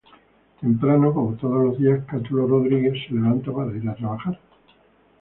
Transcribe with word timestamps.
Temprano, 0.59 1.13
como 1.13 1.35
todos 1.37 1.63
los 1.63 1.77
días, 1.77 2.03
Catulo 2.07 2.47
Rodriguez 2.47 3.03
se 3.07 3.13
levanta 3.13 3.51
para 3.53 3.71
ir 3.77 3.87
a 3.87 3.93
trabajar. 3.93 4.39